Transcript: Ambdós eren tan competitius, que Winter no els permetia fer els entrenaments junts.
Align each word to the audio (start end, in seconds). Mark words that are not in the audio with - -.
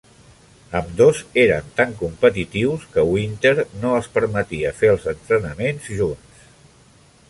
Ambdós 0.77 1.19
eren 1.41 1.67
tan 1.81 1.93
competitius, 1.99 2.89
que 2.95 3.05
Winter 3.11 3.55
no 3.85 3.95
els 4.01 4.11
permetia 4.19 4.75
fer 4.83 4.93
els 4.97 5.09
entrenaments 5.17 5.97
junts. 6.01 6.47